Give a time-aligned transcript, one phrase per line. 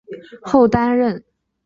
[0.41, 1.33] 后担任文学部教授。